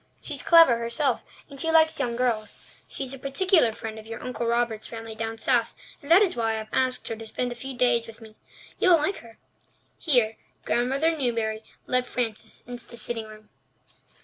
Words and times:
She's 0.19 0.41
clever 0.41 0.79
herself, 0.79 1.23
and 1.47 1.59
she 1.59 1.69
likes 1.69 1.99
young 1.99 2.15
girls. 2.15 2.65
She 2.87 3.03
is 3.03 3.13
a 3.13 3.19
particular 3.19 3.71
friend 3.71 3.99
of 3.99 4.07
your 4.07 4.19
Uncle 4.19 4.47
Robert's 4.47 4.87
family 4.87 5.13
down 5.13 5.37
south, 5.37 5.75
and 6.01 6.09
that 6.09 6.23
is 6.23 6.35
why 6.35 6.53
I 6.53 6.57
have 6.57 6.69
asked 6.73 7.07
her 7.09 7.15
to 7.15 7.27
spend 7.27 7.51
a 7.51 7.61
few 7.61 7.77
days 7.77 8.07
with 8.07 8.19
me. 8.19 8.35
You'll 8.79 8.97
like 8.97 9.17
her." 9.17 9.37
Here 9.99 10.37
Grandmother 10.65 11.15
Newbury 11.15 11.63
led 11.85 12.07
Frances 12.07 12.63
into 12.65 12.87
the 12.87 12.97
sitting 12.97 13.27
room. 13.27 13.49